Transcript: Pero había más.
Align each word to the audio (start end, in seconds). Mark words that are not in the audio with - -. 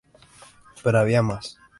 Pero 0.81 0.97
había 1.01 1.21
más. 1.21 1.59